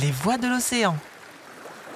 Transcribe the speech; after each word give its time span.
Les 0.00 0.12
voix 0.12 0.38
de 0.38 0.46
l'océan, 0.46 0.96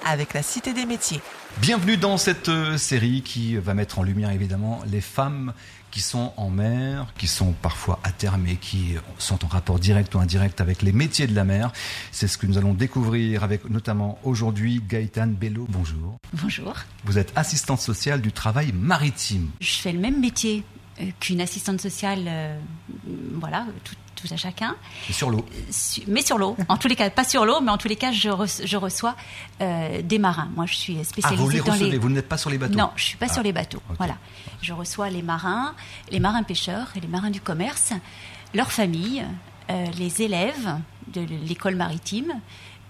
avec 0.05 0.33
la 0.33 0.43
Cité 0.43 0.73
des 0.73 0.85
métiers. 0.85 1.21
Bienvenue 1.61 1.95
dans 1.95 2.17
cette 2.17 2.49
euh, 2.49 2.77
série 2.77 3.21
qui 3.21 3.55
va 3.55 3.73
mettre 3.73 3.99
en 3.99 4.03
lumière 4.03 4.31
évidemment 4.31 4.81
les 4.87 4.99
femmes 4.99 5.53
qui 5.89 6.01
sont 6.01 6.33
en 6.35 6.49
mer, 6.49 7.13
qui 7.17 7.27
sont 7.27 7.53
parfois 7.53 7.99
à 8.03 8.11
terme 8.11 8.47
et 8.47 8.57
qui 8.57 8.95
sont 9.19 9.45
en 9.45 9.47
rapport 9.47 9.79
direct 9.79 10.13
ou 10.15 10.19
indirect 10.19 10.59
avec 10.59 10.81
les 10.81 10.91
métiers 10.91 11.27
de 11.27 11.35
la 11.35 11.45
mer. 11.45 11.71
C'est 12.11 12.27
ce 12.27 12.37
que 12.37 12.45
nous 12.45 12.57
allons 12.57 12.73
découvrir 12.73 13.43
avec 13.43 13.69
notamment 13.69 14.19
aujourd'hui 14.23 14.81
Gaëtane 14.85 15.33
Bello. 15.33 15.65
Bonjour. 15.69 16.17
Bonjour. 16.33 16.73
Vous 17.05 17.17
êtes 17.17 17.31
assistante 17.35 17.79
sociale 17.79 18.19
du 18.19 18.33
travail 18.33 18.73
maritime. 18.73 19.49
Je 19.61 19.75
fais 19.75 19.93
le 19.93 19.99
même 19.99 20.19
métier 20.19 20.65
qu'une 21.19 21.41
assistante 21.41 21.81
sociale, 21.81 22.25
euh, 22.27 22.59
voilà, 23.33 23.65
tout, 23.83 23.95
tout, 24.15 24.27
à 24.33 24.37
chacun. 24.37 24.75
Et 25.09 25.13
sur 25.13 25.29
l'eau. 25.29 25.45
Mais 26.07 26.21
sur 26.21 26.37
l'eau. 26.37 26.55
En 26.69 26.77
tous 26.77 26.87
les 26.87 26.95
cas, 26.95 27.09
pas 27.09 27.23
sur 27.23 27.45
l'eau, 27.45 27.59
mais 27.61 27.71
en 27.71 27.77
tous 27.77 27.87
les 27.87 27.95
cas, 27.95 28.11
je, 28.11 28.29
je 28.63 28.77
reçois 28.77 29.15
euh, 29.61 30.01
des 30.01 30.19
marins. 30.19 30.49
Moi, 30.55 30.65
je 30.65 30.75
suis 30.75 31.03
spécialisée 31.03 31.41
ah, 31.41 31.43
vous 31.43 31.49
les 31.49 31.59
dans 31.59 31.71
recevez, 31.73 31.91
les. 31.91 31.97
Vous 31.97 32.09
n'êtes 32.09 32.29
pas 32.29 32.37
sur 32.37 32.49
les 32.49 32.57
bateaux. 32.57 32.75
Non, 32.77 32.91
je 32.95 33.03
suis 33.03 33.17
pas 33.17 33.27
Ah, 33.29 33.33
sur 33.33 33.43
les 33.43 33.51
bateaux. 33.51 33.81
Voilà. 33.97 34.15
Je 34.61 34.73
reçois 34.73 35.09
les 35.09 35.21
marins, 35.23 35.75
les 36.11 36.19
marins 36.19 36.43
pêcheurs 36.43 36.87
et 36.95 36.99
les 36.99 37.07
marins 37.07 37.31
du 37.31 37.41
commerce, 37.41 37.91
leurs 38.53 38.71
familles, 38.71 39.25
euh, 39.69 39.85
les 39.97 40.21
élèves 40.21 40.77
de 41.13 41.21
l'école 41.21 41.75
maritime 41.75 42.33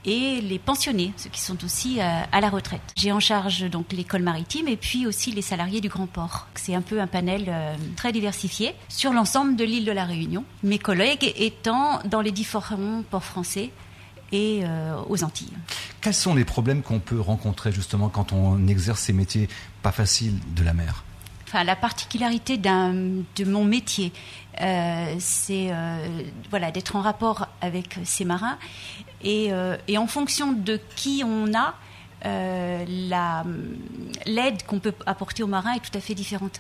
et 0.06 0.42
les 0.42 0.60
pensionnés, 0.60 1.14
ceux 1.18 1.30
qui 1.30 1.42
sont 1.42 1.64
aussi 1.64 2.00
euh, 2.00 2.22
à 2.32 2.42
la 2.42 2.50
retraite. 2.50 2.82
J'ai 2.96 3.12
en 3.12 3.20
charge 3.20 3.70
donc 3.70 3.92
l'école 3.92 4.24
maritime 4.24 4.68
et 4.68 4.78
puis 4.78 5.08
aussi 5.08 5.32
les 5.32 5.42
salariés 5.42 5.82
du 5.82 5.90
Grand 5.90 6.08
Port. 6.08 6.48
C'est 6.56 6.76
un 6.76 6.82
peu 6.82 7.02
un 7.02 7.08
panel 7.08 7.46
euh, 7.48 7.76
très 7.96 8.12
diversifié 8.12 8.76
sur 8.90 9.14
l'ensemble 9.14 9.56
de 9.56 9.64
l'île 9.64 9.86
de 9.86 9.92
la 9.92 10.06
Réunion. 10.06 10.44
Mes 10.64 10.80
collègues 10.80 11.34
étant 11.38 12.00
dans 12.06 12.22
les 12.22 12.32
différents 12.32 13.04
ports 13.10 13.24
français 13.24 13.72
et 14.32 14.62
euh, 14.64 14.96
aux 15.08 15.24
Antilles. 15.24 15.54
Quels 16.02 16.14
sont 16.14 16.36
les 16.36 16.46
problèmes 16.46 16.82
qu'on 16.82 17.00
peut 17.00 17.20
rencontrer 17.20 17.72
justement 17.72 18.10
quand 18.10 18.34
on 18.34 18.68
exerce 18.68 19.02
ces 19.02 19.14
métiers 19.14 19.48
pas 19.82 19.92
faciles 19.92 20.40
de 20.56 20.64
la 20.64 20.74
mer? 20.74 21.04
Enfin, 21.54 21.66
la 21.66 21.76
particularité 21.76 22.58
de 22.58 23.46
mon 23.46 23.64
métier, 23.64 24.12
euh, 24.60 25.16
c'est 25.20 25.68
euh, 25.70 26.24
voilà, 26.50 26.72
d'être 26.72 26.96
en 26.96 27.02
rapport 27.02 27.48
avec 27.62 28.00
ces 28.06 28.26
marins. 28.26 28.58
Et, 29.22 29.54
euh, 29.54 29.78
en 29.96 30.08
fonction 30.08 30.52
de 30.52 30.80
qui 30.96 31.22
on 31.24 31.54
a, 31.54 31.76
la, 32.24 33.44
l'aide 34.26 34.66
qu'on 34.66 34.80
peut 34.80 34.96
apporter 35.06 35.44
aux 35.44 35.48
marins 35.48 35.74
est 35.74 35.92
tout 35.92 35.96
à 35.96 36.02
fait 36.02 36.16
différente. 36.16 36.60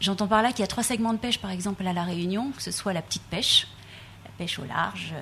J'entends 0.00 0.26
par 0.26 0.42
là 0.42 0.48
qu'il 0.48 0.58
y 0.58 0.64
a 0.64 0.66
trois 0.66 0.82
segments 0.82 1.12
de 1.12 1.18
pêche, 1.18 1.38
par 1.38 1.52
exemple, 1.52 1.86
à 1.86 1.92
La 1.92 2.02
Réunion, 2.02 2.50
que 2.50 2.62
ce 2.62 2.72
soit 2.72 2.92
la 2.92 3.02
petite 3.02 3.22
pêche, 3.22 3.68
la 4.24 4.32
pêche 4.38 4.58
au 4.58 4.64
large, 4.64 5.14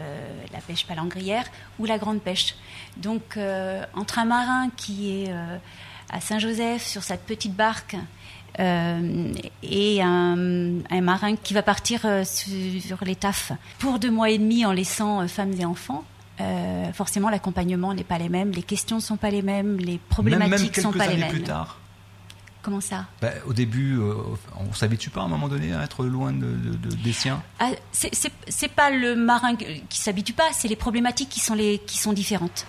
la 0.50 0.60
pêche 0.60 0.86
palangrière 0.86 1.44
ou 1.78 1.84
la 1.84 1.98
grande 1.98 2.22
pêche. 2.22 2.54
Donc, 2.96 3.38
entre 3.94 4.18
un 4.18 4.24
marin 4.24 4.70
qui 4.78 5.10
est 5.10 5.34
à 6.08 6.20
Saint-Joseph 6.22 6.86
sur 6.86 7.02
sa 7.02 7.18
petite 7.18 7.54
barque 7.54 7.96
euh, 8.58 9.32
et 9.62 10.02
un, 10.02 10.80
un 10.90 11.00
marin 11.00 11.36
qui 11.36 11.54
va 11.54 11.62
partir 11.62 12.00
euh, 12.04 12.24
sur 12.24 13.04
les 13.04 13.14
tafs 13.16 13.52
pour 13.78 13.98
deux 13.98 14.10
mois 14.10 14.30
et 14.30 14.38
demi 14.38 14.64
en 14.66 14.72
laissant 14.72 15.20
euh, 15.22 15.26
femmes 15.28 15.52
et 15.58 15.64
enfants. 15.64 16.04
euh, 16.40 16.92
forcément, 16.92 17.30
l'accompagnement 17.30 17.94
n'est 17.94 18.04
pas 18.04 18.18
les 18.18 18.28
mêmes, 18.28 18.50
les 18.52 18.62
questions 18.62 18.96
ne 18.96 19.02
sont 19.02 19.16
pas 19.16 19.30
les 19.30 19.42
mêmes, 19.42 19.76
les 19.78 19.92
Même, 19.92 19.98
problématiques 20.08 20.50
même 20.50 20.60
ne 20.62 20.68
quelques 20.68 20.82
sont 20.82 20.92
pas 20.92 21.06
les 21.06 21.16
mêmes. 21.16 21.30
plus 21.30 21.42
tard 21.42 21.76
Comment 22.62 22.82
ça? 22.82 23.06
Ben, 23.22 23.32
Au 23.46 23.54
début, 23.54 23.98
euh, 23.98 24.14
on 24.58 24.74
s'habitue 24.74 25.08
pas 25.08 25.22
à 25.22 25.24
un 25.24 25.28
moment 25.28 25.48
donné 25.48 25.72
à 25.72 25.82
être 25.82 26.04
loin 26.04 26.30
de, 26.32 26.40
de- 26.44 26.76
de- 26.76 26.94
des 26.94 27.12
siens? 27.14 27.42
Ah, 27.58 27.70
c'est- 27.90 28.68
pas 28.68 28.90
le 28.90 29.16
marin 29.16 29.54
qui 29.56 29.98
s'habitue 29.98 30.34
pas, 30.34 30.48
c'est 30.52 30.68
les 30.68 30.76
problématiques 30.76 31.30
qui 31.30 31.40
sont 31.40 31.54
les 31.54 31.78
qui 31.86 31.96
sont 31.96 32.12
différentes. 32.12 32.66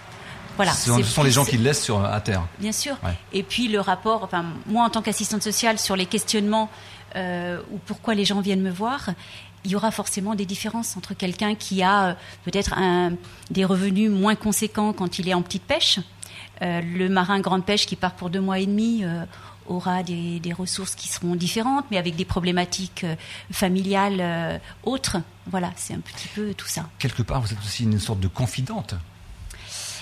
Voilà. 0.56 0.74
Ce 0.74 0.90
sont, 0.90 0.98
c'est 0.98 1.04
ce 1.04 1.10
sont 1.10 1.24
les 1.24 1.32
gens 1.32 1.46
qui 1.46 1.58
le 1.58 1.64
laissent 1.64 1.84
sur, 1.84 2.04
à 2.04 2.20
terre. 2.22 2.44
Bien 2.60 2.72
sûr. 2.72 2.98
Ouais. 3.04 3.18
Et 3.34 3.44
puis 3.44 3.68
le 3.68 3.80
rapport, 3.80 4.24
enfin, 4.24 4.46
moi 4.68 4.86
en 4.86 4.90
tant 4.90 5.02
qu'assistante 5.02 5.44
sociale, 5.44 5.80
sur 5.80 5.96
les 5.96 6.06
questionnements 6.06 6.70
euh, 7.16 7.62
ou 7.72 7.78
pourquoi 7.86 8.14
les 8.16 8.26
gens 8.26 8.42
viennent 8.42 8.62
me 8.62 8.72
voir, 8.72 9.10
il 9.64 9.72
y 9.72 9.76
aura 9.76 9.92
forcément 9.92 10.34
des 10.36 10.46
différences 10.46 10.98
entre 10.98 11.14
quelqu'un 11.14 11.56
qui 11.56 11.84
a 11.84 12.04
euh, 12.04 12.14
peut-être 12.46 12.74
des 13.50 13.66
revenus 13.66 14.10
moins 14.10 14.36
conséquents 14.36 14.94
quand 14.94 15.20
il 15.20 15.30
est 15.30 15.34
en 15.34 15.42
petite 15.42 15.64
pêche, 15.64 16.00
euh, 16.62 16.82
le 16.82 17.10
marin 17.10 17.40
grande 17.40 17.66
pêche 17.66 17.86
qui 17.86 17.96
part 17.96 18.14
pour 18.14 18.30
deux 18.30 18.42
mois 18.42 18.60
et 18.60 18.66
demi. 18.66 19.04
aura 19.68 20.04
des, 20.04 20.40
des 20.40 20.54
ressources 20.54 20.96
qui 20.96 21.08
seront 21.08 21.36
différentes, 21.36 21.86
mais 21.92 21.98
avec 21.98 22.16
des 22.16 22.26
problématiques 22.26 23.04
euh, 23.04 23.16
familiales 23.52 24.20
euh, 24.20 24.58
autres. 24.84 25.18
Voilà, 25.48 25.72
c'est 25.76 25.94
un 25.94 26.00
petit 26.00 26.28
peu 26.28 26.54
tout 26.54 26.68
ça. 26.68 26.90
Quelque 27.00 27.24
part, 27.24 27.42
vous 27.42 27.52
êtes 27.52 27.60
aussi 27.60 27.84
une 27.84 28.00
sorte 28.00 28.20
de 28.20 28.28
confidente. 28.28 28.96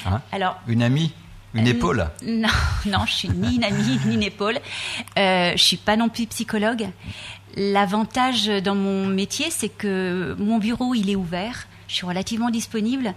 Hein 0.06 0.22
Alors, 0.32 0.60
une 0.68 0.84
amie, 0.84 1.12
une 1.54 1.68
Euh, 1.68 1.72
épaule. 1.72 2.10
Non, 2.26 2.48
non, 2.86 3.06
je 3.06 3.14
suis 3.14 3.30
ni 3.30 3.56
une 3.56 3.64
amie 3.64 4.00
ni 4.06 4.14
une 4.16 4.24
épaule. 4.24 4.60
Euh, 5.18 5.52
je 5.56 5.64
suis 5.64 5.78
pas 5.78 5.96
non 5.98 6.10
plus 6.10 6.28
psychologue. 6.28 6.88
L'avantage 7.56 8.48
dans 8.48 8.76
mon 8.76 9.08
métier, 9.08 9.48
c'est 9.50 9.70
que 9.70 10.36
mon 10.40 10.60
bureau 10.60 10.94
il 10.94 11.10
est 11.10 11.16
ouvert. 11.16 11.68
Je 11.88 11.96
suis 11.96 12.06
relativement 12.06 12.52
disponible 12.52 13.14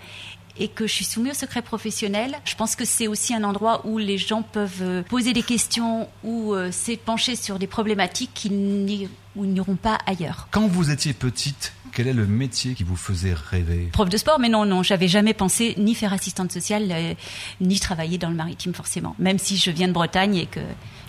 et 0.58 0.68
que 0.68 0.86
je 0.86 0.92
suis 0.92 1.04
soumise 1.04 1.32
au 1.32 1.34
secret 1.34 1.62
professionnel. 1.62 2.36
Je 2.44 2.54
pense 2.54 2.76
que 2.76 2.84
c'est 2.84 3.06
aussi 3.06 3.34
un 3.34 3.44
endroit 3.44 3.86
où 3.86 3.98
les 3.98 4.18
gens 4.18 4.42
peuvent 4.42 4.82
euh, 4.82 5.02
poser 5.02 5.32
des 5.32 5.42
questions 5.42 6.08
ou 6.24 6.52
euh, 6.54 6.70
s'épancher 6.70 7.36
sur 7.36 7.58
des 7.58 7.66
problématiques 7.66 8.30
qu'ils 8.34 9.08
n'iront 9.36 9.76
pas 9.76 9.98
ailleurs. 10.06 10.48
Quand 10.50 10.66
vous 10.66 10.90
étiez 10.90 11.12
petite, 11.14 11.72
quel 11.92 12.08
est 12.08 12.12
le 12.12 12.26
métier 12.26 12.74
qui 12.74 12.84
vous 12.84 12.96
faisait 12.96 13.34
rêver? 13.34 13.88
Prof 13.92 14.08
de 14.08 14.16
sport, 14.16 14.38
mais 14.38 14.48
non, 14.48 14.64
non, 14.64 14.82
j'avais 14.82 15.08
jamais 15.08 15.34
pensé 15.34 15.74
ni 15.78 15.94
faire 15.94 16.12
assistante 16.12 16.50
sociale, 16.50 16.88
euh, 16.90 17.14
ni 17.60 17.78
travailler 17.78 18.18
dans 18.18 18.30
le 18.30 18.34
maritime 18.34 18.74
forcément. 18.74 19.14
Même 19.18 19.38
si 19.38 19.56
je 19.56 19.70
viens 19.70 19.88
de 19.88 19.92
Bretagne 19.92 20.36
et 20.36 20.46
que 20.46 20.60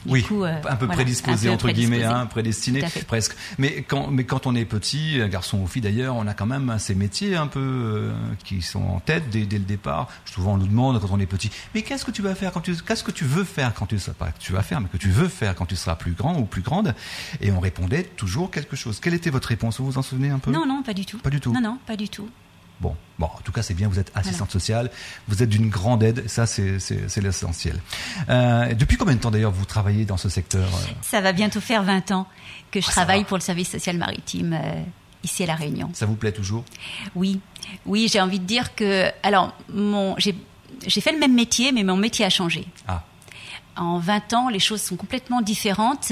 du 0.06 0.12
oui, 0.12 0.24
coup, 0.24 0.44
euh, 0.44 0.58
un 0.58 0.76
peu 0.76 0.86
voilà, 0.86 1.02
prédisposé 1.02 1.48
un 1.48 1.52
peu 1.52 1.68
entre 1.68 1.72
guillemets, 1.72 2.04
hein, 2.04 2.26
prédestiné 2.26 2.84
presque. 3.08 3.36
Mais 3.58 3.84
quand, 3.84 4.08
mais 4.08 4.24
quand 4.24 4.48
on 4.48 4.56
est 4.56 4.66
petit, 4.66 5.20
un 5.22 5.28
garçon 5.28 5.60
ou 5.60 5.68
fille 5.68 5.82
d'ailleurs, 5.82 6.16
on 6.16 6.28
a 6.28 6.34
quand 6.34 6.46
même 6.46 6.76
ces 6.80 6.96
métiers 6.96 7.36
un 7.36 7.48
peu 7.48 7.60
euh, 7.60 8.14
qui 8.44 8.62
sont 8.62 8.84
en 8.84 9.00
tête 9.00 9.30
dès, 9.30 9.46
dès 9.46 9.58
le 9.58 9.66
départ. 9.66 10.10
Souvent 10.26 10.54
on 10.54 10.58
nous 10.58 10.68
demande 10.68 11.00
quand 11.00 11.10
on 11.12 11.20
est 11.20 11.26
petit, 11.26 11.52
mais 11.74 11.82
qu'est-ce 11.82 12.06
que 12.06 12.12
tu 12.12 12.22
vas 12.22 12.36
faire 12.36 12.52
quand 12.52 12.62
tu, 12.62 12.76
qu'est-ce 12.76 13.04
que 13.04 13.12
tu 13.12 13.26
veux 13.26 13.44
faire 13.44 13.74
quand 13.74 13.86
tu 13.86 14.00
seras 14.00 14.14
pas 14.14 14.32
que 14.32 14.40
tu 14.40 14.54
vas 14.54 14.64
faire, 14.64 14.82
mais 14.82 14.88
que 14.88 14.98
tu 14.98 15.10
veux 15.10 15.28
faire 15.28 15.56
quand 15.56 15.66
tu 15.66 15.76
seras 15.76 15.96
plus 15.96 16.14
grand 16.14 16.38
ou 16.38 16.46
plus 16.46 16.62
grande? 16.62 16.94
Et 17.42 17.52
on 17.52 17.60
répondait 17.60 18.04
toujours 18.04 18.52
quelque 18.52 18.76
chose. 18.76 19.00
Quelle 19.00 19.14
était 19.14 19.30
votre 19.30 19.48
réponse? 19.48 19.80
Vous 19.80 19.86
vous 19.86 19.98
en 19.98 20.02
souvenez 20.02 20.30
un 20.30 20.40
peu? 20.40 20.52
Non, 20.52 20.66
non, 20.66 20.84
pas 20.84 20.94
du 20.94 21.06
tout. 21.06 21.18
Pas 21.20 21.30
du 21.30 21.40
tout. 21.40 21.54
Non, 21.54 21.62
non, 21.62 21.78
pas 21.86 21.96
du 21.96 22.10
tout. 22.10 22.30
Bon, 22.84 22.96
bon, 23.18 23.28
en 23.28 23.40
tout 23.46 23.54
cas, 23.54 23.62
c'est 23.64 23.74
bien. 23.74 23.88
Vous 23.88 23.98
êtes 23.98 24.12
assistante 24.14 24.52
sociale, 24.52 24.92
vous 25.30 25.42
êtes 25.42 25.48
d'une 25.48 25.70
grande 25.70 26.04
aide. 26.04 26.28
Ça, 26.28 26.46
c'est 26.46 27.18
l'essentiel. 27.22 27.80
Euh, 28.30 28.74
depuis 28.74 28.98
combien 28.98 29.16
de 29.16 29.22
temps 29.22 29.32
d'ailleurs 29.32 29.54
vous 29.54 29.64
travaillez 29.64 30.04
dans 30.04 30.18
ce 30.18 30.28
secteur 30.28 30.68
euh 30.68 30.92
Ça 31.02 31.22
va 31.22 31.32
bientôt 31.32 31.62
faire 31.62 31.84
20 31.84 32.12
ans 32.12 32.28
que 32.72 32.82
je 32.82 32.88
Ah, 32.90 32.92
travaille 32.92 33.22
va. 33.22 33.26
pour 33.26 33.38
le 33.38 33.42
service 33.42 33.70
social 33.72 33.98
maritime 33.98 34.52
euh, 34.62 34.84
ici 35.24 35.44
à 35.44 35.46
La 35.46 35.56
Réunion. 35.56 35.90
Ça 35.94 36.06
vous 36.06 36.16
plaît 36.16 36.34
toujours? 36.34 36.66
Oui, 37.16 37.40
oui, 37.86 38.10
j'ai 38.12 38.20
envie 38.20 38.40
de 38.40 38.46
dire 38.46 38.76
que. 38.76 39.10
Alors, 39.24 39.54
mon, 39.74 40.16
j'ai, 40.18 40.36
fait 41.02 41.14
le 41.14 41.20
même 41.20 41.34
métier, 41.34 41.72
mais 41.72 41.84
mon 41.84 41.96
métier 41.96 42.26
a 42.26 42.30
changé. 42.30 42.68
Ah, 42.90 43.04
En 43.78 43.98
20 44.00 44.34
ans, 44.34 44.50
les 44.50 44.60
choses 44.60 44.82
sont 44.82 44.98
complètement 44.98 45.42
différentes. 45.42 46.12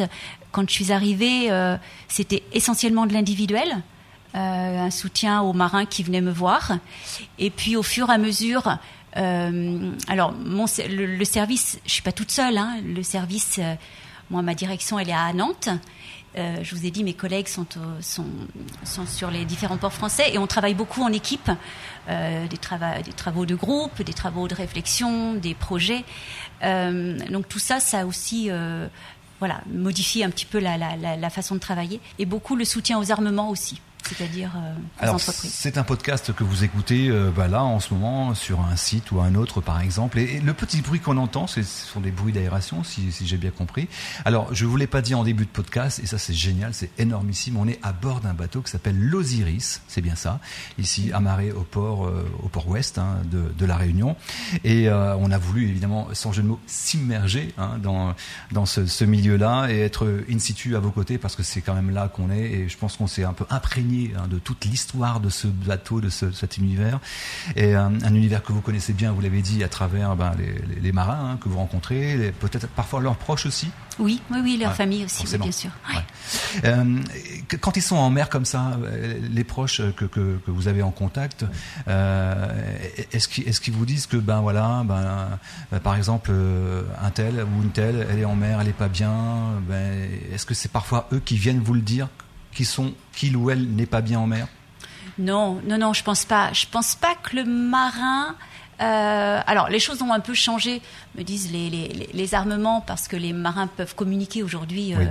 Quand 0.54 0.68
je 0.70 0.74
suis 0.74 0.94
arrivée, 0.94 1.52
euh, 1.52 1.76
c'était 2.08 2.44
essentiellement 2.54 3.06
de 3.08 3.14
l'individuel, 3.14 3.82
un 4.34 4.92
soutien 4.92 5.42
aux 5.42 5.54
marins 5.54 5.86
qui 5.86 6.04
venaient 6.04 6.22
me 6.22 6.32
voir. 6.32 6.74
Et 7.40 7.50
puis, 7.50 7.76
au 7.76 7.84
fur 7.84 8.10
et 8.10 8.14
à 8.14 8.18
mesure, 8.18 8.78
euh, 9.18 9.92
alors 10.08 10.34
le, 10.90 11.24
service, 11.26 11.80
je 11.86 11.92
suis 11.92 12.02
pas 12.02 12.12
toute 12.14 12.32
seule. 12.32 12.58
Hein, 12.58 12.78
le 12.86 13.04
service, 13.04 13.58
euh, 13.60 13.76
moi, 14.30 14.42
ma 14.42 14.56
direction, 14.56 14.98
elle 15.00 15.10
est 15.10 15.14
à 15.14 15.34
Nantes. 15.34 15.70
Euh, 16.38 16.60
je 16.64 16.76
vous 16.76 16.86
ai 16.86 16.92
dit, 16.92 17.04
mes 17.04 17.14
collègues 17.14 17.50
sont, 17.50 17.66
sur 19.06 19.32
les 19.32 19.44
différents 19.44 19.76
ports 19.76 19.92
français 19.92 20.34
et 20.34 20.38
on 20.38 20.48
travaille 20.48 20.76
beaucoup 20.76 21.04
en 21.04 21.12
équipe, 21.12 21.52
euh, 22.08 22.48
des, 22.48 22.56
trava- 22.56 23.04
des 23.04 23.12
travaux 23.12 23.46
de 23.46 23.54
groupe, 23.56 24.02
des 24.02 24.14
travaux 24.14 24.48
de 24.48 24.56
réflexion, 24.56 25.34
des 25.34 25.54
projets. 25.54 26.06
Euh, 26.64 27.18
donc 27.30 27.50
tout 27.50 27.60
ça, 27.60 27.82
ça 27.82 28.06
aussi 28.06 28.48
euh, 28.50 28.88
voilà, 29.40 29.60
modifié 29.74 30.24
un 30.24 30.30
petit 30.30 30.46
peu 30.46 30.60
la- 30.60 30.78
la 30.78 31.30
façon 31.30 31.56
de 31.56 31.60
travailler 31.60 32.00
et 32.18 32.26
beaucoup 32.26 32.56
le 32.56 32.64
soutien 32.64 32.98
aux 32.98 33.12
armements 33.12 33.50
aussi. 33.50 33.82
C'est-à-dire 34.08 34.52
euh, 34.56 35.08
entreprises. 35.08 35.52
c'est 35.54 35.78
un 35.78 35.84
podcast 35.84 36.34
que 36.34 36.44
vous 36.44 36.64
écoutez 36.64 37.10
euh, 37.10 37.32
bah, 37.36 37.48
là 37.48 37.64
en 37.64 37.80
ce 37.80 37.94
moment 37.94 38.34
sur 38.34 38.62
un 38.62 38.76
site 38.76 39.12
ou 39.12 39.22
un 39.22 39.36
autre 39.36 39.62
par 39.62 39.82
exemple. 39.82 40.20
Et, 40.20 40.36
et 40.36 40.42
le 40.42 40.54
petit 40.54 40.82
bruit 40.82 41.00
qu'on 41.00 41.18
entend, 41.18 41.48
ce 41.48 41.64
sont 41.64 42.02
des 42.02 42.12
bruits 42.12 42.34
d'aération, 42.34 42.84
si, 42.84 43.12
si 43.12 43.28
j'ai 43.28 43.38
bien 43.38 43.52
compris. 43.52 43.88
Alors, 44.26 44.54
je 44.54 44.66
vous 44.66 44.78
l'ai 44.78 44.88
pas 44.88 45.02
dit 45.02 45.16
en 45.16 45.24
début 45.24 45.46
de 45.46 45.50
podcast, 45.50 46.00
et 46.00 46.06
ça 46.06 46.18
c'est 46.18 46.34
génial, 46.34 46.74
c'est 46.74 46.90
énormissime. 47.00 47.58
On 47.58 47.68
est 47.68 47.80
à 47.84 47.94
bord 47.94 48.22
d'un 48.22 48.34
bateau 48.34 48.62
qui 48.62 48.72
s'appelle 48.72 49.00
l'Osiris, 49.00 49.82
c'est 49.88 50.02
bien 50.02 50.16
ça, 50.16 50.40
ici 50.78 51.12
amarré 51.14 51.52
au 51.52 51.64
port, 51.64 52.06
euh, 52.06 52.30
au 52.44 52.48
port 52.48 52.68
ouest 52.68 52.98
hein, 52.98 53.18
de, 53.26 53.52
de 53.58 53.66
la 53.66 53.78
Réunion. 53.78 54.16
Et 54.64 54.90
euh, 54.90 55.16
on 55.18 55.32
a 55.32 55.38
voulu 55.38 55.68
évidemment, 55.68 56.08
sans 56.14 56.32
jeu 56.32 56.44
de 56.44 56.48
mots, 56.48 56.60
s'immerger 56.68 57.54
hein, 57.58 57.78
dans 57.82 58.14
dans 58.52 58.66
ce, 58.66 58.86
ce 58.86 59.06
milieu-là 59.06 59.68
et 59.70 59.80
être 59.80 60.24
in 60.30 60.40
situ 60.40 60.76
à 60.76 60.80
vos 60.80 60.92
côtés 60.92 61.18
parce 61.18 61.36
que 61.36 61.44
c'est 61.44 61.62
quand 61.62 61.74
même 61.74 61.92
là 61.92 62.08
qu'on 62.08 62.32
est. 62.32 62.52
Et 62.52 62.70
je 62.70 62.78
pense 62.78 62.98
qu'on 62.98 63.08
s'est 63.08 63.24
un 63.24 63.34
peu 63.34 63.46
imprégné 63.50 63.91
hein, 64.18 64.28
de 64.28 64.40
toute 64.40 64.66
l'histoire 64.66 65.20
de 65.20 65.30
ce 65.30 65.48
bateau, 65.48 66.02
de 66.02 66.10
ce, 66.10 66.32
cet 66.32 66.58
univers, 66.58 67.00
et 67.56 67.74
un, 67.76 67.94
un, 68.04 68.16
univers 68.16 68.44
que 68.44 68.54
vous 68.54 68.62
connaissez 68.62 68.94
bien, 68.94 69.12
vous 69.12 69.22
l'avez 69.22 69.42
dit, 69.42 69.64
à 69.64 69.70
travers 69.70 70.16
ben, 70.16 70.34
les, 70.38 70.54
les, 70.74 70.82
les, 70.82 70.92
marins 70.92 71.32
hein, 71.32 71.38
que 71.42 71.50
vous 71.50 71.58
rencontrez, 71.58 72.34
peut-être 72.40 72.68
parfois 72.68 73.02
leurs 73.02 73.18
proches 73.18 73.46
aussi. 73.46 73.70
Oui, 74.00 74.22
oui, 74.32 74.40
oui, 74.44 74.58
leur 74.58 74.72
ouais, 74.72 74.76
famille 74.76 75.06
aussi, 75.06 75.26
oui, 75.32 75.38
bien 75.38 75.52
sûr. 75.52 75.70
Ouais. 75.90 76.02
Euh, 76.66 77.00
quand 77.60 77.78
ils 77.78 77.82
sont 77.82 77.98
en 77.98 78.10
mer 78.10 78.30
comme 78.30 78.46
ça, 78.46 78.78
les 79.22 79.44
proches 79.44 79.82
que, 79.96 80.06
que, 80.06 80.38
que 80.46 80.52
vous 80.52 80.68
avez 80.68 80.82
en 80.82 80.92
contact, 80.92 81.46
euh, 81.88 82.78
est-ce 83.12 83.28
qu'ils 83.28 83.48
est 83.48 83.60
qu 83.60 83.72
vous 83.72 83.86
disent 83.86 84.08
que 84.08 84.18
ben 84.18 84.42
voilà, 84.42 84.84
ben, 84.86 85.40
ben 85.72 85.80
par 85.80 85.96
exemple, 85.96 86.32
un 87.02 87.10
tel 87.12 87.44
ou 87.44 87.64
une 87.64 87.72
telle, 87.72 88.08
elle 88.10 88.20
est 88.20 88.26
en 88.26 88.36
mer, 88.36 88.60
elle 88.62 88.70
est 88.70 88.74
pas 88.74 88.88
bien. 88.88 89.14
Ben, 89.68 90.10
est-ce 90.34 90.46
que 90.46 90.54
c'est 90.54 90.72
parfois 90.72 91.08
eux 91.14 91.22
qui 91.24 91.38
viennent 91.38 91.62
vous 91.62 91.74
le 91.74 91.82
dire, 91.82 92.08
qui 92.54 92.66
sont 92.66 92.94
qu'il 93.14 93.38
ou 93.38 93.50
elle 93.50 93.68
n'est 93.76 93.86
pas 93.86 94.02
bien 94.02 94.20
en 94.20 94.28
mer? 94.28 94.48
Non, 95.18 95.62
non, 95.66 95.78
non, 95.78 95.94
je 95.94 96.04
pense 96.04 96.26
pas. 96.26 96.52
Je 96.54 96.66
pense 96.70 96.96
pas 96.96 97.16
que 97.16 97.36
le 97.36 97.46
marin. 97.46 98.36
Euh, 98.82 99.40
alors, 99.46 99.70
les 99.70 99.80
choses 99.80 100.02
ont 100.02 100.12
un 100.12 100.20
peu 100.20 100.34
changé, 100.34 100.82
me 101.16 101.24
disent 101.24 101.52
les, 101.52 101.70
les, 101.70 102.10
les 102.12 102.34
armements, 102.34 102.82
parce 102.82 103.08
que 103.08 103.16
les 103.16 103.32
marins 103.32 103.68
peuvent 103.68 103.94
communiquer 103.94 104.42
aujourd'hui. 104.42 104.94
Oui. 104.98 105.06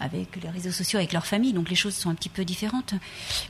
Avec 0.00 0.42
les 0.42 0.48
réseaux 0.48 0.70
sociaux, 0.70 0.98
avec 0.98 1.12
leur 1.12 1.26
famille, 1.26 1.52
donc 1.52 1.68
les 1.68 1.76
choses 1.76 1.94
sont 1.94 2.10
un 2.10 2.14
petit 2.14 2.28
peu 2.28 2.44
différentes. 2.44 2.94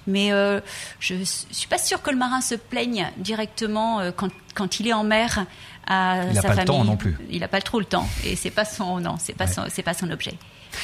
Mais 0.06 0.32
euh, 0.32 0.60
je 0.98 1.14
ne 1.14 1.24
suis 1.24 1.68
pas 1.68 1.78
sûre 1.78 2.02
que 2.02 2.10
le 2.10 2.16
marin 2.16 2.40
se 2.40 2.54
plaigne 2.54 3.10
directement 3.18 4.00
euh, 4.00 4.10
quand, 4.14 4.30
quand, 4.54 4.80
il 4.80 4.88
est 4.88 4.92
en 4.92 5.04
mer 5.04 5.46
à 5.86 6.24
il 6.28 6.34
sa 6.34 6.42
pas 6.42 6.48
famille. 6.48 6.60
Le 6.60 6.66
temps 6.66 6.84
non 6.84 6.96
plus. 6.96 7.16
Il 7.30 7.40
n'a 7.40 7.48
pas 7.48 7.60
trop 7.60 7.78
le 7.78 7.84
temps, 7.84 8.08
et 8.24 8.36
c'est 8.36 8.50
pas 8.50 8.64
son 8.64 9.00
non, 9.00 9.16
c'est 9.18 9.34
pas 9.34 9.46
ouais. 9.46 9.70
son, 9.70 9.82
pas 9.82 9.94
son 9.94 10.10
objet. 10.10 10.34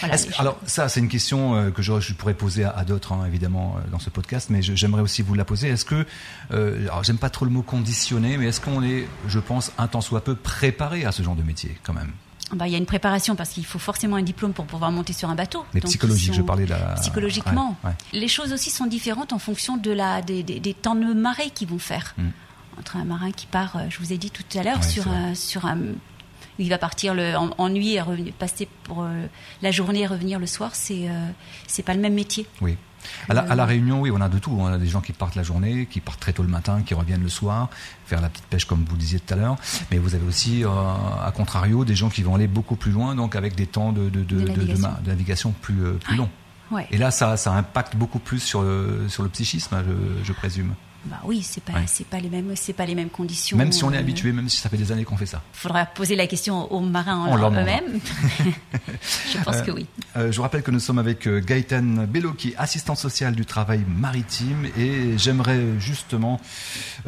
Voilà, 0.01 0.19
que, 0.19 0.41
alors 0.41 0.59
ça, 0.67 0.89
c'est 0.89 1.01
une 1.01 1.09
question 1.09 1.55
euh, 1.55 1.71
que 1.71 1.81
je, 1.83 2.01
je, 2.01 2.12
pourrais 2.15 2.35
poser 2.35 2.65
à, 2.65 2.71
à 2.71 2.85
d'autres, 2.85 3.12
hein, 3.12 3.25
évidemment, 3.27 3.77
dans 3.91 3.99
ce 3.99 4.11
podcast, 4.11 4.51
mais 4.51 4.62
j'aimerais 4.62 5.03
aussi 5.03 5.23
vous 5.23 5.35
la 5.35 5.45
poser. 5.45 5.69
Est-ce 5.69 5.85
que, 5.85 6.07
euh, 6.53 6.83
alors 6.87 7.05
j'aime 7.05 7.19
pas 7.19 7.31
trop 7.31 7.45
le 7.45 7.51
mot 7.51 7.62
conditionné, 7.62 8.37
mais 8.37 8.47
est-ce 8.47 8.61
qu'on 8.61 8.83
est, 8.83 9.07
je 9.29 9.39
pense, 9.39 9.73
un 9.79 9.87
tant 9.87 10.01
soit 10.01 10.25
peu 10.25 10.35
préparé 10.35 11.05
à 11.05 11.12
ce 11.12 11.23
genre 11.23 11.37
de 11.37 11.43
métier, 11.43 11.77
quand 11.83 11.93
même? 11.93 12.12
Bah, 12.53 12.69
il 12.69 12.73
y 12.73 12.75
a 12.75 12.79
une 12.79 12.87
préparation 12.87 13.35
parce 13.35 13.51
qu'il 13.51 13.67
faut 13.67 13.79
forcément 13.79 14.17
un 14.17 14.23
diplôme 14.23 14.53
pour 14.53 14.67
pouvoir 14.67 14.93
monter 14.93 15.13
sur 15.13 15.29
un 15.29 15.35
bateau. 15.35 15.65
Mais 15.75 15.81
psychologique, 15.81 16.35
sont... 16.35 16.41
je 16.41 16.43
parlais 16.43 16.65
de 16.65 16.71
la... 16.71 16.95
Psychologiquement. 16.95 17.77
Ouais, 17.83 17.91
ouais. 17.91 17.97
Les 18.21 18.29
choses 18.29 18.53
aussi 18.53 18.71
sont 18.71 18.87
différentes 18.87 19.33
en 19.33 19.39
fonction 19.39 19.77
de 19.77 19.91
la, 19.91 20.23
des, 20.23 20.43
des, 20.43 20.61
des 20.61 20.75
temps 20.75 20.95
de 20.95 21.13
marée 21.13 21.51
qu'ils 21.51 21.69
vont 21.69 21.79
faire. 21.79 22.15
Mm. 22.17 22.29
Entre 22.79 22.97
un 22.97 23.05
marin 23.05 23.33
qui 23.33 23.47
part, 23.47 23.77
euh, 23.77 23.87
je 23.89 23.99
vous 23.99 24.13
ai 24.13 24.19
dit 24.19 24.31
tout 24.31 24.45
à 24.59 24.63
l'heure, 24.63 24.77
ouais, 24.77 24.83
sur, 24.83 25.09
un, 25.09 25.35
sur 25.35 25.65
un. 25.65 25.79
Il 26.59 26.69
va 26.69 26.79
partir 26.79 27.15
le, 27.15 27.35
en, 27.35 27.51
en 27.57 27.69
nuit 27.69 27.95
et 27.95 28.01
revenir, 28.01 28.33
passer 28.35 28.69
pour 28.85 29.03
euh, 29.03 29.27
la 29.63 29.71
journée 29.71 30.01
et 30.01 30.07
revenir 30.07 30.39
le 30.39 30.47
soir, 30.47 30.75
c'est 30.75 31.09
euh, 31.09 31.29
c'est 31.67 31.83
pas 31.83 31.95
le 31.95 32.01
même 32.01 32.15
métier. 32.15 32.47
Oui. 32.61 32.77
À 33.29 33.35
la, 33.35 33.43
à 33.43 33.55
la, 33.55 33.65
Réunion, 33.67 34.01
oui, 34.01 34.11
on 34.13 34.21
a 34.21 34.29
de 34.29 34.39
tout. 34.39 34.55
On 34.59 34.67
a 34.67 34.79
des 34.79 34.87
gens 34.87 35.01
qui 35.01 35.13
partent 35.13 35.35
la 35.37 35.43
journée, 35.43 35.87
qui 35.87 36.01
partent 36.01 36.21
très 36.21 36.33
tôt 36.33 36.43
le 36.43 36.49
matin, 36.49 36.83
qui 36.85 36.95
reviennent 36.95 37.23
le 37.23 37.29
soir, 37.29 37.69
faire 38.07 38.21
la 38.21 38.29
petite 38.29 38.47
pêche 38.47 38.65
comme 38.65 38.85
vous 38.85 38.95
le 38.95 39.01
disiez 39.01 39.21
tout 39.21 39.35
à 39.35 39.37
l'heure. 39.37 39.57
Mais 39.91 39.99
vous 39.99 40.15
avez 40.15 40.27
aussi, 40.27 40.65
euh, 40.65 40.69
à 40.69 41.33
contrario, 41.33 41.85
des 41.85 41.95
gens 41.95 42.09
qui 42.09 42.23
vont 42.23 42.35
aller 42.35 42.49
beaucoup 42.49 42.77
plus 42.77 42.93
loin, 42.93 43.15
donc 43.15 43.37
avec 43.37 43.55
des 43.55 43.67
temps 43.67 43.93
de, 43.93 44.09
de, 44.09 44.23
de, 44.23 44.41
de 44.45 44.77
navigation. 45.07 45.53
plus, 45.63 45.85
euh, 45.85 45.93
plus 45.95 46.17
longs. 46.17 46.31
Ouais. 46.71 46.87
Et 46.91 46.99
là, 46.99 47.11
ça, 47.11 47.37
ça 47.37 47.53
impacte 47.53 47.97
beaucoup 47.97 48.19
plus 48.19 48.41
sur 48.41 48.63
le, 48.63 49.07
sur 49.09 49.23
le 49.23 49.29
psychisme, 49.29 49.77
je, 49.87 50.25
je 50.25 50.33
présume. 50.33 50.75
Bah 51.06 51.20
oui, 51.25 51.43
c'est 51.43 51.62
pas, 51.62 51.73
ouais. 51.75 51.85
c'est 51.87 52.06
pas 52.06 52.19
les 52.20 52.29
mêmes, 52.29 52.53
c'est 52.56 52.73
pas 52.73 52.87
les 52.87 52.94
mêmes 52.94 53.11
conditions. 53.11 53.56
Même 53.56 53.73
si 53.73 53.85
on 53.85 53.93
est 53.93 53.99
habitué, 53.99 54.32
même 54.32 54.49
si 54.49 54.58
ça 54.58 54.69
fait 54.69 54.76
des 54.76 54.93
années 54.93 55.05
qu'on 55.05 55.17
fait 55.17 55.26
ça. 55.26 55.43
Il 55.55 55.58
faudra 55.58 55.87
poser 55.87 56.17
la 56.17 56.26
question 56.26 56.73
aux 56.73 56.81
marins 56.81 57.37
eux-mêmes. 57.37 58.00
je 59.32 59.38
pense 59.44 59.56
euh, 59.56 59.62
que 59.62 59.70
oui. 59.70 59.87
Euh, 60.17 60.32
je 60.32 60.37
vous 60.37 60.43
rappelle 60.43 60.62
que 60.62 60.70
nous 60.70 60.81
sommes 60.81 60.99
avec 60.99 61.26
euh, 61.26 61.41
Gaëtan 61.41 62.06
Bello, 62.08 62.32
qui 62.32 62.50
est 62.50 62.56
assistant 62.56 62.94
social 62.94 63.35
du 63.35 63.44
travail 63.44 63.85
maritime, 63.87 64.67
et 64.76 65.19
j'aimerais 65.19 65.79
justement 65.79 66.41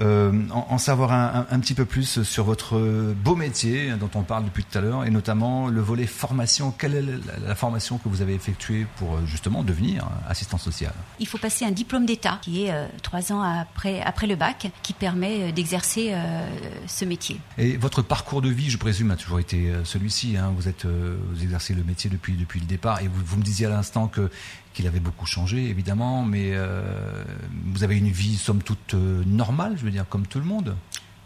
euh, 0.01 0.33
en, 0.51 0.67
en, 0.71 0.79
savoir 0.79 1.13
un, 1.13 1.47
un, 1.51 1.57
un, 1.57 1.61
petit 1.61 1.75
peu 1.75 1.85
plus 1.85 2.23
sur 2.23 2.45
votre 2.45 2.79
beau 3.15 3.35
métier 3.35 3.93
dont 3.99 4.11
on 4.15 4.23
parle 4.23 4.45
depuis 4.45 4.65
tout 4.65 4.77
à 4.77 4.81
l'heure, 4.81 5.05
et 5.05 5.11
notamment 5.11 5.69
le 5.69 5.81
volet 5.81 6.07
formation. 6.07 6.71
Quelle 6.71 6.95
est 6.95 7.03
la, 7.03 7.49
la 7.49 7.55
formation 7.55 7.99
que 7.99 8.09
vous 8.09 8.21
avez 8.21 8.35
effectuée 8.35 8.87
pour 8.97 9.25
justement 9.27 9.63
devenir 9.63 10.07
assistant 10.29 10.59
social? 10.59 10.93
Il 11.19 11.27
faut 11.27 11.39
passer 11.39 11.65
un 11.65 11.71
diplôme 11.71 12.05
d'État, 12.05 12.39
qui 12.43 12.65
est 12.65 12.75
trois 13.03 13.33
ans 13.33 13.41
après 13.41 13.88
après, 13.89 14.19
après 14.19 14.27
le 14.27 14.37
bac 14.37 14.71
qui 14.83 14.93
permet 14.93 15.53
d'exercer 15.53 16.11
euh, 16.11 16.49
ce 16.87 17.05
métier. 17.05 17.41
Et 17.57 17.77
votre 17.77 18.03
parcours 18.03 18.43
de 18.43 18.49
vie, 18.49 18.71
je 18.71 18.79
présume, 18.79 19.11
a 19.11 19.17
toujours 19.17 19.39
été 19.39 19.73
celui-ci. 19.85 20.37
Hein. 20.37 20.53
Vous, 20.57 20.69
êtes, 20.69 20.85
euh, 20.85 21.17
vous 21.31 21.43
exercez 21.43 21.75
le 21.75 21.85
métier 21.85 22.11
depuis, 22.11 22.35
depuis 22.35 22.61
le 22.61 22.67
départ 22.67 23.01
et 23.01 23.09
vous, 23.09 23.21
vous 23.25 23.37
me 23.37 23.43
disiez 23.43 23.67
à 23.67 23.71
l'instant 23.71 24.09
que 24.09 24.31
qu'il 24.75 24.87
avait 24.87 25.01
beaucoup 25.01 25.27
changé, 25.27 25.71
évidemment, 25.71 26.25
mais 26.25 26.51
euh, 26.53 27.25
vous 27.65 27.83
avez 27.83 27.97
une 27.97 28.11
vie, 28.11 28.37
somme 28.37 28.63
toute, 28.63 28.95
euh, 28.95 29.25
normale, 29.27 29.75
je 29.77 29.85
veux 29.85 29.91
dire, 29.91 30.09
comme 30.09 30.27
tout 30.27 30.39
le 30.39 30.45
monde? 30.45 30.77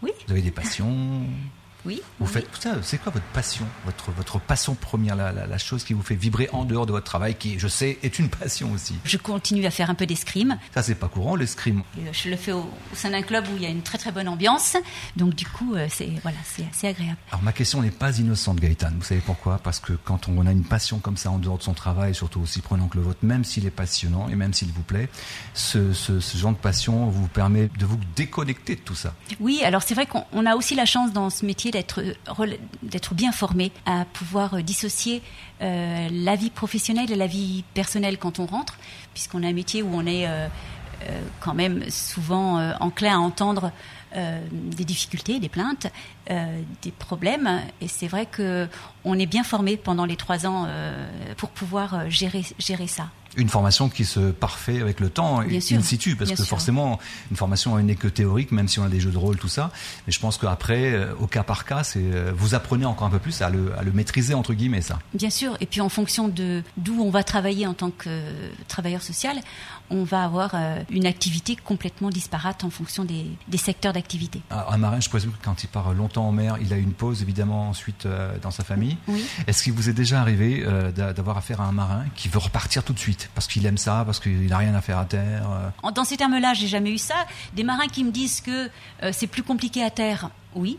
Oui. 0.02 0.10
Vous 0.26 0.32
avez 0.32 0.42
des 0.42 0.50
passions? 0.50 1.22
Oui. 1.84 2.00
Vous 2.20 2.26
oui. 2.26 2.32
faites 2.32 2.48
ça. 2.60 2.76
C'est 2.82 2.98
quoi 2.98 3.12
votre 3.12 3.26
passion, 3.26 3.66
votre 3.84 4.10
votre 4.12 4.38
passion 4.40 4.74
première, 4.74 5.16
la, 5.16 5.32
la, 5.32 5.46
la, 5.46 5.58
chose 5.58 5.84
qui 5.84 5.94
vous 5.94 6.02
fait 6.02 6.14
vibrer 6.14 6.48
en 6.52 6.64
dehors 6.64 6.86
de 6.86 6.92
votre 6.92 7.06
travail, 7.06 7.34
qui, 7.34 7.58
je 7.58 7.68
sais, 7.68 7.98
est 8.02 8.18
une 8.18 8.28
passion 8.28 8.70
aussi? 8.72 8.94
Je 9.04 9.16
continue 9.16 9.66
à 9.66 9.70
faire 9.70 9.90
un 9.90 9.94
peu 9.94 10.06
d'escrime. 10.06 10.58
Ça, 10.74 10.82
c'est 10.82 10.94
pas 10.94 11.08
courant 11.08 11.34
l'escrime. 11.34 11.82
Je 12.12 12.28
le 12.28 12.36
fais 12.36 12.52
au, 12.52 12.60
au 12.60 12.94
sein 12.94 13.10
d'un 13.10 13.22
club 13.22 13.44
où 13.52 13.56
il 13.56 13.62
y 13.62 13.66
a 13.66 13.70
une 13.70 13.82
très 13.82 13.98
très 13.98 14.12
bonne 14.12 14.28
ambiance, 14.28 14.76
donc 15.16 15.34
du 15.34 15.46
coup, 15.46 15.74
euh, 15.74 15.86
c'est 15.90 16.10
voilà, 16.22 16.38
c'est 16.44 16.64
assez 16.70 16.86
agréable. 16.88 17.18
Alors 17.30 17.42
ma 17.42 17.52
question 17.52 17.82
n'est 17.82 17.90
pas 17.90 18.16
innocente, 18.18 18.60
Gaëtan. 18.60 18.90
Vous 18.96 19.04
savez 19.04 19.22
pourquoi? 19.24 19.58
Parce 19.58 19.80
que 19.80 19.92
quand 19.92 20.28
on 20.28 20.46
a 20.46 20.52
une 20.52 20.64
passion 20.64 21.00
comme 21.00 21.16
ça 21.16 21.30
en 21.30 21.38
dehors 21.38 21.58
de 21.58 21.62
son 21.62 21.74
travail, 21.74 22.14
surtout 22.14 22.40
aussi 22.40 22.60
prenant 22.60 22.86
que 22.88 22.96
le 22.96 23.02
vôtre, 23.02 23.20
même 23.22 23.42
s'il 23.44 23.66
est 23.66 23.70
passionnant 23.70 24.28
et 24.28 24.36
même 24.36 24.54
s'il 24.54 24.68
vous 24.70 24.82
plaît, 24.82 25.08
ce, 25.54 25.92
ce, 25.92 26.20
ce 26.20 26.36
genre 26.38 26.52
de 26.52 26.56
passion 26.58 27.06
vous 27.06 27.26
permet 27.26 27.68
de 27.78 27.86
vous 27.86 27.98
déconnecter 28.14 28.76
de 28.76 28.80
tout 28.80 28.94
ça. 28.94 29.14
Oui, 29.40 29.62
alors 29.64 29.82
c'est 29.82 29.94
vrai 29.94 30.06
qu'on 30.06 30.46
a 30.46 30.54
aussi 30.54 30.76
la 30.76 30.86
chance 30.86 31.12
dans 31.12 31.28
ce 31.28 31.44
métier 31.44 31.71
d'être 31.72 33.14
bien 33.14 33.32
formé, 33.32 33.72
à 33.86 34.04
pouvoir 34.04 34.62
dissocier 34.62 35.22
euh, 35.60 36.08
la 36.10 36.36
vie 36.36 36.50
professionnelle 36.50 37.10
et 37.10 37.16
la 37.16 37.26
vie 37.26 37.64
personnelle 37.74 38.18
quand 38.18 38.38
on 38.38 38.46
rentre, 38.46 38.78
puisqu'on 39.14 39.42
a 39.42 39.48
un 39.48 39.52
métier 39.52 39.82
où 39.82 39.90
on 39.92 40.06
est 40.06 40.28
euh, 40.28 40.46
euh, 41.08 41.20
quand 41.40 41.54
même 41.54 41.90
souvent 41.90 42.58
euh, 42.58 42.72
enclin 42.80 43.16
à 43.16 43.18
entendre 43.18 43.72
euh, 44.14 44.40
des 44.52 44.84
difficultés, 44.84 45.40
des 45.40 45.48
plaintes, 45.48 45.86
euh, 46.30 46.60
des 46.82 46.92
problèmes. 46.92 47.62
Et 47.80 47.88
c'est 47.88 48.08
vrai 48.08 48.26
que 48.26 48.68
on 49.04 49.18
est 49.18 49.26
bien 49.26 49.42
formé 49.42 49.76
pendant 49.76 50.04
les 50.04 50.16
trois 50.16 50.46
ans 50.46 50.68
pour 51.38 51.50
pouvoir 51.50 52.10
gérer, 52.10 52.44
gérer 52.58 52.86
ça 52.86 53.08
une 53.36 53.48
formation 53.48 53.88
qui 53.88 54.04
se 54.04 54.20
parfait 54.30 54.80
avec 54.80 55.00
le 55.00 55.08
temps 55.08 55.42
bien 55.42 55.58
in 55.58 55.60
sûr, 55.60 55.84
situ 55.84 56.16
parce 56.16 56.30
que 56.30 56.36
sûr. 56.36 56.46
forcément 56.46 56.98
une 57.30 57.36
formation 57.36 57.78
n'est 57.78 57.94
que 57.94 58.08
théorique 58.08 58.52
même 58.52 58.68
si 58.68 58.78
on 58.78 58.84
a 58.84 58.88
des 58.88 59.00
jeux 59.00 59.10
de 59.10 59.18
rôle 59.18 59.36
tout 59.36 59.48
ça. 59.48 59.70
Mais 60.06 60.12
je 60.12 60.20
pense 60.20 60.36
qu'après 60.38 60.92
euh, 60.92 61.14
au 61.20 61.26
cas 61.26 61.42
par 61.42 61.64
cas 61.64 61.84
c'est 61.84 62.02
vous 62.34 62.54
apprenez 62.54 62.84
encore 62.84 63.06
un 63.06 63.10
peu 63.10 63.18
plus 63.18 63.42
à 63.42 63.50
le, 63.50 63.76
à 63.78 63.82
le, 63.82 63.92
maîtriser 63.92 64.34
entre 64.34 64.54
guillemets 64.54 64.82
ça. 64.82 64.98
Bien 65.14 65.30
sûr. 65.30 65.56
Et 65.60 65.66
puis 65.66 65.80
en 65.80 65.88
fonction 65.88 66.28
de 66.28 66.62
d'où 66.76 67.00
on 67.00 67.10
va 67.10 67.22
travailler 67.22 67.66
en 67.66 67.74
tant 67.74 67.90
que 67.90 68.20
travailleur 68.68 69.02
social 69.02 69.40
on 69.92 70.04
va 70.04 70.24
avoir 70.24 70.52
euh, 70.54 70.82
une 70.90 71.06
activité 71.06 71.56
complètement 71.56 72.10
disparate 72.10 72.64
en 72.64 72.70
fonction 72.70 73.04
des, 73.04 73.26
des 73.48 73.58
secteurs 73.58 73.92
d'activité. 73.92 74.40
Un 74.50 74.78
marin 74.78 75.00
je 75.00 75.08
présume 75.08 75.32
que 75.32 75.44
quand 75.44 75.62
il 75.62 75.68
part 75.68 75.92
longtemps 75.92 76.26
en 76.26 76.32
mer 76.32 76.56
il 76.60 76.72
a 76.72 76.76
une 76.76 76.92
pause 76.92 77.22
évidemment 77.22 77.68
ensuite 77.68 78.06
euh, 78.06 78.36
dans 78.40 78.50
sa 78.50 78.64
famille. 78.64 78.96
Oui. 79.08 79.24
est-ce 79.46 79.62
qu'il 79.62 79.72
vous 79.72 79.88
est 79.88 79.92
déjà 79.92 80.20
arrivé 80.20 80.64
euh, 80.66 80.90
d'avoir 80.90 81.36
affaire 81.36 81.60
à 81.60 81.64
un 81.64 81.72
marin 81.72 82.04
qui 82.14 82.28
veut 82.28 82.38
repartir 82.38 82.82
tout 82.82 82.92
de 82.92 82.98
suite? 82.98 83.21
Parce 83.34 83.46
qu'il 83.46 83.64
aime 83.66 83.78
ça, 83.78 84.02
parce 84.04 84.20
qu'il 84.20 84.46
n'a 84.46 84.58
rien 84.58 84.74
à 84.74 84.80
faire 84.80 84.98
à 84.98 85.04
terre. 85.04 85.48
Euh. 85.84 85.90
Dans 85.90 86.04
ces 86.04 86.16
termes-là, 86.16 86.54
j'ai 86.54 86.68
jamais 86.68 86.90
eu 86.90 86.98
ça. 86.98 87.14
Des 87.54 87.64
marins 87.64 87.88
qui 87.88 88.04
me 88.04 88.10
disent 88.10 88.40
que 88.40 88.70
euh, 89.02 89.10
c'est 89.12 89.26
plus 89.26 89.42
compliqué 89.42 89.82
à 89.82 89.90
terre. 89.90 90.30
Oui, 90.54 90.78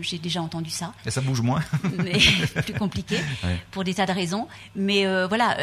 j'ai 0.00 0.18
déjà 0.18 0.42
entendu 0.42 0.70
ça. 0.70 0.92
Et 1.06 1.10
ça 1.10 1.20
bouge 1.20 1.40
moins. 1.40 1.60
Mais 1.98 2.18
plus 2.62 2.74
compliqué 2.74 3.16
ouais. 3.44 3.58
pour 3.70 3.84
des 3.84 3.94
tas 3.94 4.06
de 4.06 4.12
raisons. 4.12 4.48
Mais 4.76 5.06
euh, 5.06 5.26
voilà, 5.26 5.56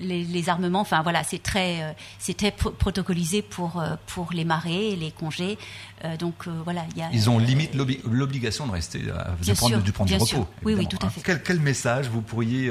les, 0.00 0.24
les, 0.24 0.48
armements, 0.48 0.80
enfin 0.80 1.02
voilà, 1.02 1.24
c'est 1.24 1.42
très, 1.42 1.82
euh, 1.82 1.92
c'est 2.18 2.36
très 2.36 2.50
pro 2.50 2.70
protocolisé 2.70 3.42
pour 3.42 3.80
euh, 3.80 3.96
pour 4.06 4.32
les 4.32 4.44
marées, 4.44 4.96
les 4.96 5.10
congés. 5.10 5.58
Euh, 6.04 6.16
donc 6.16 6.46
voilà, 6.64 6.84
il 6.92 6.98
y 6.98 7.02
a. 7.02 7.08
Ils 7.12 7.30
ont 7.30 7.38
limite 7.38 7.74
l'obligation 7.74 8.66
de 8.66 8.72
rester, 8.72 8.98
de 8.98 9.12
prendre, 9.54 9.74
sûr, 9.74 9.82
de 9.82 9.90
prendre 9.90 10.08
du 10.10 10.14
repos. 10.14 10.26
Sûr. 10.26 10.46
Oui, 10.64 10.74
oui, 10.74 10.86
tout 10.86 10.98
à 11.00 11.08
fait. 11.08 11.22
Quel, 11.24 11.42
quel 11.42 11.60
message 11.60 12.08
vous 12.08 12.20
pourriez 12.20 12.70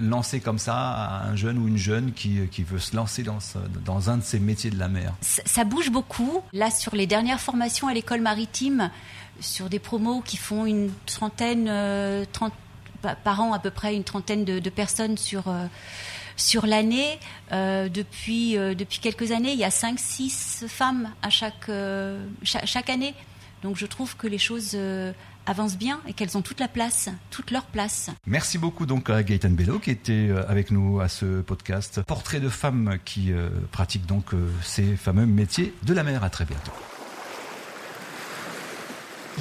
lancer 0.00 0.40
comme 0.40 0.58
ça 0.58 0.76
à 0.76 1.28
un 1.28 1.36
jeune 1.36 1.58
ou 1.58 1.68
une 1.68 1.78
jeune 1.78 2.12
qui, 2.12 2.40
qui 2.50 2.62
veut 2.62 2.78
se 2.78 2.94
lancer 2.94 3.22
dans, 3.22 3.40
ce, 3.40 3.58
dans 3.84 4.10
un 4.10 4.18
de 4.18 4.22
ces 4.22 4.38
métiers 4.38 4.70
de 4.70 4.78
la 4.78 4.88
mer? 4.88 5.14
Ça, 5.20 5.42
ça 5.46 5.64
bouge 5.64 5.90
beaucoup. 5.90 6.42
Là, 6.52 6.70
sur 6.70 6.94
les 6.94 7.06
dernières 7.06 7.40
formations 7.40 7.88
à 7.88 7.94
l'école 7.94 8.20
maritime, 8.20 8.90
sur 9.40 9.68
des 9.68 9.78
promos 9.78 10.20
qui 10.22 10.36
font 10.36 10.66
une 10.66 10.90
trentaine, 11.06 11.66
euh, 11.68 12.24
30, 12.32 12.52
par 13.22 13.40
an 13.40 13.52
à 13.52 13.58
peu 13.58 13.70
près, 13.70 13.94
une 13.94 14.04
trentaine 14.04 14.44
de, 14.44 14.70
personnes 14.70 15.18
sur, 15.18 15.48
euh, 15.48 15.66
sur 16.36 16.66
l'année. 16.66 17.18
Euh, 17.52 17.88
depuis, 17.88 18.54
depuis 18.54 18.98
quelques 18.98 19.30
années, 19.30 19.52
il 19.52 19.58
y 19.58 19.64
a 19.64 19.70
5-6 19.70 20.66
femmes 20.68 21.10
à 21.22 21.30
chaque, 21.30 21.70
chaque, 22.42 22.90
année. 22.90 23.14
Donc 23.62 23.76
je 23.76 23.86
trouve 23.86 24.16
que 24.16 24.26
les 24.26 24.38
choses 24.38 24.76
avancent 25.46 25.76
bien 25.76 26.00
et 26.08 26.14
qu'elles 26.14 26.38
ont 26.38 26.42
toute 26.42 26.60
la 26.60 26.68
place, 26.68 27.10
toute 27.30 27.50
leur 27.50 27.64
place. 27.64 28.10
Merci 28.26 28.56
beaucoup 28.56 28.86
donc 28.86 29.10
à 29.10 29.22
Gaëtan 29.22 29.50
Bello 29.50 29.78
qui 29.78 29.90
était 29.90 30.30
avec 30.48 30.70
nous 30.70 31.00
à 31.00 31.08
ce 31.08 31.42
podcast. 31.42 32.00
Portrait 32.06 32.40
de 32.40 32.48
femmes 32.48 32.98
qui 33.04 33.32
pratiquent 33.70 34.06
donc 34.06 34.30
ces 34.62 34.96
fameux 34.96 35.26
métiers 35.26 35.74
de 35.82 35.92
la 35.92 36.02
mer. 36.02 36.24
À 36.24 36.30
très 36.30 36.46
bientôt. 36.46 36.72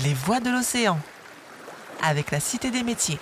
Les 0.02 0.14
voix 0.14 0.40
de 0.40 0.50
l'océan 0.50 0.98
avec 2.02 2.32
la 2.32 2.40
Cité 2.40 2.72
des 2.72 2.84
métiers. 2.84 3.20